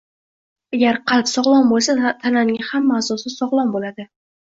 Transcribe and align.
Agar 0.77 0.97
qalb 1.11 1.29
sog‘lom 1.33 1.71
bo‘lsa, 1.75 1.97
tananing 2.25 2.61
hamma 2.73 3.01
a’zosi 3.05 3.37
sog‘lom 3.39 3.75
bo‘ladi. 3.79 4.13